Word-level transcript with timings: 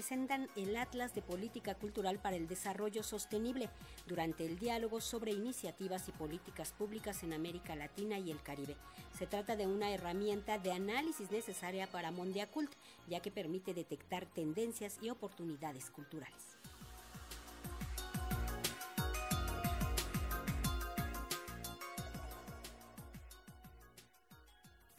presentan 0.00 0.48
el 0.56 0.78
Atlas 0.78 1.14
de 1.14 1.20
Política 1.20 1.74
Cultural 1.74 2.18
para 2.18 2.34
el 2.34 2.48
Desarrollo 2.48 3.02
Sostenible 3.02 3.68
durante 4.06 4.46
el 4.46 4.58
diálogo 4.58 5.02
sobre 5.02 5.32
iniciativas 5.32 6.08
y 6.08 6.12
políticas 6.12 6.72
públicas 6.72 7.22
en 7.22 7.34
América 7.34 7.76
Latina 7.76 8.18
y 8.18 8.30
el 8.30 8.42
Caribe. 8.42 8.78
Se 9.18 9.26
trata 9.26 9.56
de 9.56 9.66
una 9.66 9.90
herramienta 9.90 10.58
de 10.58 10.72
análisis 10.72 11.30
necesaria 11.30 11.86
para 11.86 12.12
Mondiacult, 12.12 12.72
ya 13.10 13.20
que 13.20 13.30
permite 13.30 13.74
detectar 13.74 14.24
tendencias 14.24 14.96
y 15.02 15.10
oportunidades 15.10 15.90
culturales. 15.90 16.56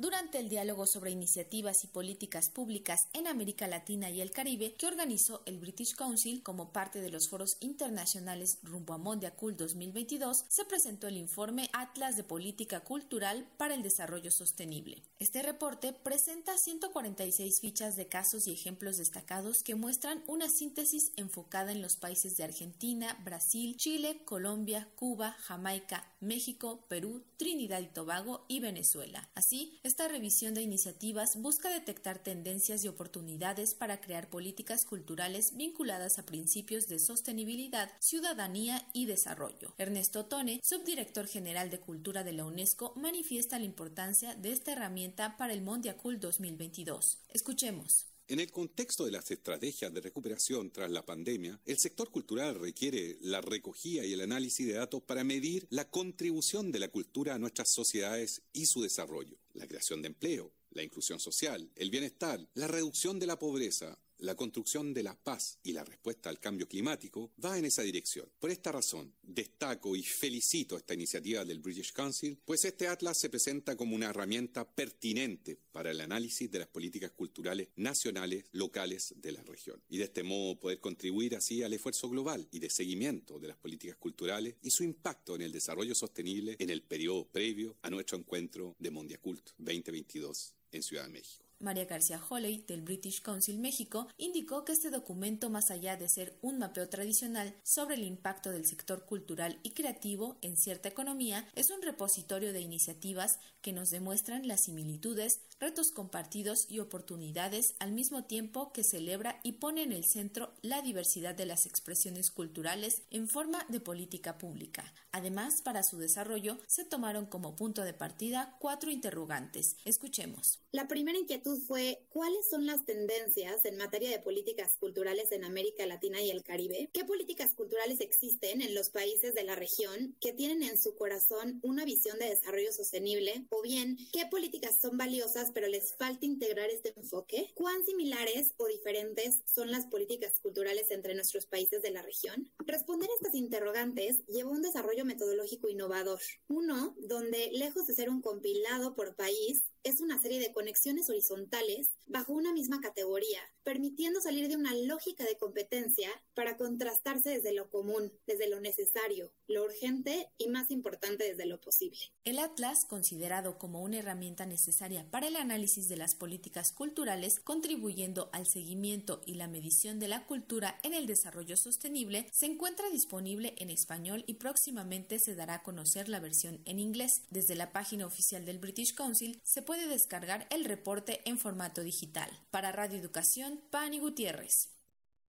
Durante 0.00 0.38
el 0.38 0.48
diálogo 0.48 0.86
sobre 0.86 1.10
iniciativas 1.10 1.84
y 1.84 1.86
políticas 1.86 2.48
públicas 2.48 3.08
en 3.12 3.26
América 3.26 3.68
Latina 3.68 4.08
y 4.08 4.22
el 4.22 4.30
Caribe 4.30 4.74
que 4.74 4.86
organizó 4.86 5.42
el 5.44 5.58
British 5.58 5.94
Council 5.94 6.42
como 6.42 6.72
parte 6.72 7.02
de 7.02 7.10
los 7.10 7.28
foros 7.28 7.58
internacionales 7.60 8.58
rumbo 8.62 8.94
a 8.94 8.98
Mondiacult 8.98 9.58
2022, 9.58 10.46
se 10.48 10.64
presentó 10.64 11.06
el 11.06 11.18
informe 11.18 11.68
Atlas 11.74 12.16
de 12.16 12.24
Política 12.24 12.80
Cultural 12.80 13.46
para 13.58 13.74
el 13.74 13.82
Desarrollo 13.82 14.30
Sostenible. 14.30 15.02
Este 15.18 15.42
reporte 15.42 15.92
presenta 15.92 16.56
146 16.56 17.60
fichas 17.60 17.96
de 17.96 18.08
casos 18.08 18.46
y 18.46 18.52
ejemplos 18.52 18.96
destacados 18.96 19.62
que 19.62 19.74
muestran 19.74 20.24
una 20.26 20.48
síntesis 20.48 21.12
enfocada 21.16 21.72
en 21.72 21.82
los 21.82 21.96
países 21.96 22.38
de 22.38 22.44
Argentina, 22.44 23.20
Brasil, 23.22 23.76
Chile, 23.76 24.22
Colombia, 24.24 24.88
Cuba, 24.94 25.36
Jamaica, 25.40 26.10
México, 26.20 26.86
Perú, 26.88 27.22
Trinidad 27.36 27.80
y 27.80 27.88
Tobago 27.88 28.46
y 28.48 28.60
Venezuela. 28.60 29.28
Así, 29.34 29.78
esta 29.90 30.06
revisión 30.06 30.54
de 30.54 30.62
iniciativas 30.62 31.34
busca 31.34 31.68
detectar 31.68 32.22
tendencias 32.22 32.84
y 32.84 32.88
oportunidades 32.88 33.74
para 33.74 34.00
crear 34.00 34.30
políticas 34.30 34.84
culturales 34.84 35.56
vinculadas 35.56 36.20
a 36.20 36.24
principios 36.24 36.86
de 36.86 37.00
sostenibilidad, 37.00 37.90
ciudadanía 37.98 38.88
y 38.92 39.06
desarrollo. 39.06 39.74
Ernesto 39.78 40.26
Tone, 40.26 40.60
subdirector 40.62 41.26
general 41.26 41.70
de 41.70 41.80
Cultura 41.80 42.22
de 42.22 42.32
la 42.32 42.44
UNESCO, 42.44 42.92
manifiesta 42.94 43.58
la 43.58 43.64
importancia 43.64 44.36
de 44.36 44.52
esta 44.52 44.70
herramienta 44.70 45.36
para 45.36 45.52
el 45.54 45.62
Mondiacult 45.62 46.20
2022. 46.20 47.18
Escuchemos. 47.28 48.06
En 48.30 48.38
el 48.38 48.52
contexto 48.52 49.04
de 49.04 49.10
las 49.10 49.28
estrategias 49.32 49.92
de 49.92 50.00
recuperación 50.00 50.70
tras 50.70 50.88
la 50.88 51.04
pandemia, 51.04 51.60
el 51.66 51.78
sector 51.78 52.12
cultural 52.12 52.60
requiere 52.60 53.18
la 53.22 53.40
recogida 53.40 54.06
y 54.06 54.12
el 54.12 54.20
análisis 54.20 54.68
de 54.68 54.74
datos 54.74 55.02
para 55.02 55.24
medir 55.24 55.66
la 55.68 55.90
contribución 55.90 56.70
de 56.70 56.78
la 56.78 56.86
cultura 56.86 57.34
a 57.34 57.40
nuestras 57.40 57.70
sociedades 57.70 58.42
y 58.52 58.66
su 58.66 58.82
desarrollo, 58.82 59.36
la 59.54 59.66
creación 59.66 60.02
de 60.02 60.08
empleo, 60.08 60.52
la 60.70 60.82
inclusión 60.82 61.18
social, 61.18 61.70
el 61.76 61.90
bienestar, 61.90 62.46
la 62.54 62.68
reducción 62.68 63.18
de 63.18 63.26
la 63.26 63.38
pobreza, 63.38 63.98
la 64.20 64.34
construcción 64.34 64.94
de 64.94 65.02
la 65.02 65.14
paz 65.14 65.58
y 65.62 65.72
la 65.72 65.84
respuesta 65.84 66.30
al 66.30 66.38
cambio 66.38 66.68
climático 66.68 67.32
va 67.42 67.58
en 67.58 67.64
esa 67.64 67.82
dirección. 67.82 68.28
Por 68.38 68.50
esta 68.50 68.72
razón, 68.72 69.12
destaco 69.22 69.96
y 69.96 70.02
felicito 70.02 70.76
esta 70.76 70.94
iniciativa 70.94 71.44
del 71.44 71.60
British 71.60 71.92
Council, 71.92 72.38
pues 72.44 72.64
este 72.64 72.88
atlas 72.88 73.18
se 73.18 73.30
presenta 73.30 73.76
como 73.76 73.94
una 73.94 74.10
herramienta 74.10 74.68
pertinente 74.68 75.58
para 75.72 75.90
el 75.90 76.00
análisis 76.00 76.50
de 76.50 76.58
las 76.58 76.68
políticas 76.68 77.12
culturales 77.12 77.68
nacionales, 77.76 78.44
locales 78.52 79.14
de 79.16 79.32
la 79.32 79.42
región. 79.42 79.82
Y 79.88 79.98
de 79.98 80.04
este 80.04 80.22
modo 80.22 80.58
poder 80.58 80.80
contribuir 80.80 81.36
así 81.36 81.62
al 81.62 81.72
esfuerzo 81.72 82.08
global 82.08 82.48
y 82.50 82.58
de 82.58 82.70
seguimiento 82.70 83.38
de 83.38 83.48
las 83.48 83.56
políticas 83.56 83.96
culturales 83.96 84.56
y 84.62 84.70
su 84.70 84.84
impacto 84.84 85.34
en 85.34 85.42
el 85.42 85.52
desarrollo 85.52 85.94
sostenible 85.94 86.56
en 86.58 86.70
el 86.70 86.82
periodo 86.82 87.26
previo 87.26 87.76
a 87.82 87.90
nuestro 87.90 88.18
encuentro 88.18 88.76
de 88.78 88.90
Mondiacult 88.90 89.50
2022 89.58 90.54
en 90.72 90.82
Ciudad 90.82 91.04
de 91.04 91.12
México. 91.12 91.49
María 91.60 91.84
García 91.84 92.20
Holley, 92.28 92.64
del 92.66 92.82
British 92.82 93.22
Council 93.22 93.58
México, 93.58 94.08
indicó 94.16 94.64
que 94.64 94.72
este 94.72 94.90
documento, 94.90 95.50
más 95.50 95.70
allá 95.70 95.96
de 95.96 96.08
ser 96.08 96.36
un 96.42 96.58
mapeo 96.58 96.88
tradicional 96.88 97.54
sobre 97.62 97.94
el 97.96 98.02
impacto 98.02 98.50
del 98.50 98.66
sector 98.66 99.04
cultural 99.04 99.58
y 99.62 99.70
creativo 99.70 100.38
en 100.40 100.56
cierta 100.56 100.88
economía, 100.88 101.46
es 101.54 101.70
un 101.70 101.82
repositorio 101.82 102.52
de 102.52 102.60
iniciativas 102.60 103.38
que 103.60 103.72
nos 103.72 103.90
demuestran 103.90 104.48
las 104.48 104.62
similitudes, 104.62 105.40
retos 105.58 105.92
compartidos 105.92 106.66
y 106.70 106.78
oportunidades 106.78 107.74
al 107.78 107.92
mismo 107.92 108.24
tiempo 108.24 108.72
que 108.72 108.82
celebra 108.82 109.38
y 109.42 109.52
pone 109.52 109.82
en 109.82 109.92
el 109.92 110.04
centro 110.04 110.54
la 110.62 110.80
diversidad 110.80 111.34
de 111.34 111.46
las 111.46 111.66
expresiones 111.66 112.30
culturales 112.30 113.02
en 113.10 113.28
forma 113.28 113.64
de 113.68 113.80
política 113.80 114.38
pública. 114.38 114.92
Además, 115.12 115.60
para 115.60 115.82
su 115.82 115.98
desarrollo 115.98 116.58
se 116.66 116.84
tomaron 116.84 117.26
como 117.26 117.56
punto 117.56 117.82
de 117.82 117.92
partida 117.92 118.56
cuatro 118.58 118.90
interrogantes. 118.90 119.76
Escuchemos. 119.84 120.60
La 120.72 120.88
primera 120.88 121.18
inquietud 121.50 121.66
fue 121.66 122.04
cuáles 122.08 122.48
son 122.48 122.66
las 122.66 122.84
tendencias 122.84 123.64
en 123.64 123.76
materia 123.76 124.10
de 124.10 124.18
políticas 124.18 124.76
culturales 124.76 125.32
en 125.32 125.44
América 125.44 125.86
Latina 125.86 126.20
y 126.20 126.30
el 126.30 126.42
Caribe, 126.42 126.90
qué 126.92 127.04
políticas 127.04 127.54
culturales 127.54 128.00
existen 128.00 128.62
en 128.62 128.74
los 128.74 128.90
países 128.90 129.34
de 129.34 129.44
la 129.44 129.56
región 129.56 130.16
que 130.20 130.32
tienen 130.32 130.62
en 130.62 130.78
su 130.78 130.94
corazón 130.96 131.60
una 131.62 131.84
visión 131.84 132.18
de 132.18 132.28
desarrollo 132.28 132.72
sostenible, 132.72 133.46
o 133.50 133.62
bien 133.62 133.96
qué 134.12 134.26
políticas 134.26 134.78
son 134.80 134.96
valiosas 134.96 135.50
pero 135.52 135.68
les 135.68 135.94
falta 135.96 136.26
integrar 136.26 136.70
este 136.70 136.92
enfoque, 136.96 137.50
cuán 137.54 137.84
similares 137.84 138.54
o 138.56 138.66
diferentes 138.66 139.42
son 139.46 139.70
las 139.70 139.86
políticas 139.86 140.38
culturales 140.40 140.90
entre 140.90 141.14
nuestros 141.14 141.46
países 141.46 141.82
de 141.82 141.90
la 141.90 142.02
región. 142.02 142.50
Responder 142.58 143.08
a 143.10 143.14
estas 143.14 143.34
interrogantes 143.34 144.24
llevó 144.26 144.50
a 144.50 144.54
un 144.54 144.62
desarrollo 144.62 145.04
metodológico 145.04 145.68
innovador, 145.68 146.20
uno 146.48 146.94
donde 146.98 147.50
lejos 147.52 147.86
de 147.86 147.94
ser 147.94 148.10
un 148.10 148.22
compilado 148.22 148.94
por 148.94 149.14
país, 149.16 149.64
es 149.82 150.00
una 150.00 150.20
serie 150.20 150.38
de 150.40 150.52
conexiones 150.52 151.08
horizontales 151.08 151.90
bajo 152.06 152.32
una 152.32 152.52
misma 152.52 152.80
categoría, 152.80 153.40
permitiendo 153.70 154.20
salir 154.20 154.48
de 154.48 154.56
una 154.56 154.74
lógica 154.74 155.22
de 155.22 155.36
competencia 155.36 156.10
para 156.34 156.56
contrastarse 156.56 157.30
desde 157.30 157.54
lo 157.54 157.70
común, 157.70 158.12
desde 158.26 158.48
lo 158.48 158.58
necesario, 158.58 159.32
lo 159.46 159.62
urgente 159.62 160.28
y 160.38 160.48
más 160.48 160.72
importante 160.72 161.22
desde 161.22 161.46
lo 161.46 161.60
posible. 161.60 162.00
El 162.24 162.40
Atlas, 162.40 162.84
considerado 162.84 163.58
como 163.58 163.80
una 163.80 164.00
herramienta 164.00 164.44
necesaria 164.44 165.08
para 165.08 165.28
el 165.28 165.36
análisis 165.36 165.88
de 165.88 165.96
las 165.96 166.16
políticas 166.16 166.72
culturales, 166.72 167.38
contribuyendo 167.38 168.28
al 168.32 168.48
seguimiento 168.48 169.22
y 169.24 169.34
la 169.34 169.46
medición 169.46 170.00
de 170.00 170.08
la 170.08 170.26
cultura 170.26 170.80
en 170.82 170.92
el 170.92 171.06
desarrollo 171.06 171.56
sostenible, 171.56 172.26
se 172.32 172.46
encuentra 172.46 172.90
disponible 172.90 173.54
en 173.58 173.70
español 173.70 174.24
y 174.26 174.34
próximamente 174.34 175.20
se 175.20 175.36
dará 175.36 175.54
a 175.54 175.62
conocer 175.62 176.08
la 176.08 176.18
versión 176.18 176.60
en 176.64 176.80
inglés. 176.80 177.22
Desde 177.30 177.54
la 177.54 177.70
página 177.70 178.04
oficial 178.04 178.44
del 178.44 178.58
British 178.58 178.96
Council 178.96 179.40
se 179.44 179.62
puede 179.62 179.86
descargar 179.86 180.48
el 180.50 180.64
reporte 180.64 181.20
en 181.24 181.38
formato 181.38 181.84
digital. 181.84 182.28
Para 182.50 182.72
Radio 182.72 182.98
Educación, 182.98 183.59
Pani 183.60 183.98
Gutiérrez. 184.00 184.79